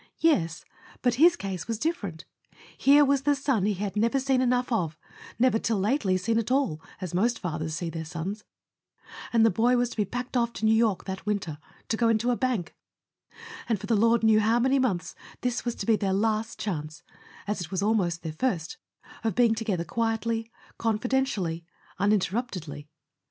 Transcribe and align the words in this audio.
Yes— 0.17 0.65
but 1.03 1.13
his 1.21 1.35
case 1.35 1.67
was 1.67 1.77
different... 1.77 2.25
Here 2.75 3.05
was 3.05 3.21
the 3.21 3.35
son 3.35 3.67
he 3.67 3.75
had 3.75 3.95
never 3.95 4.19
seen 4.19 4.41
enough 4.41 4.71
of, 4.71 4.97
never 5.37 5.59
till 5.59 5.77
lately 5.77 6.17
seen 6.17 6.39
at 6.39 6.49
all 6.49 6.81
as 6.99 7.13
most 7.13 7.37
fathers 7.37 7.75
see 7.75 7.91
their 7.91 8.03
sons; 8.03 8.43
and 9.31 9.45
the 9.45 9.51
boy 9.51 9.77
was 9.77 9.91
to 9.91 9.97
be 9.97 10.03
packed 10.05 10.35
off 10.35 10.53
to 10.53 10.65
New 10.65 10.73
York 10.73 11.03
that 11.03 11.27
winter, 11.27 11.59
to 11.87 11.97
go 11.97 12.09
into 12.09 12.31
a 12.31 12.35
bank; 12.35 12.75
and 13.69 13.79
for 13.79 13.85
the 13.85 13.95
Lord 13.95 14.23
knew 14.23 14.39
how 14.39 14.59
many 14.59 14.79
months 14.79 15.13
this 15.41 15.65
was 15.65 15.75
to 15.75 15.85
be 15.85 15.95
their 15.95 16.13
last 16.13 16.57
chance, 16.57 17.03
as 17.45 17.61
it 17.61 17.69
was 17.69 17.83
almost 17.83 18.23
their 18.23 18.33
first, 18.33 18.77
of 19.23 19.35
being 19.35 19.53
together 19.53 19.85
quietly, 19.85 20.51
confidentially, 20.79 21.63
uninterruptedly. 21.99 22.89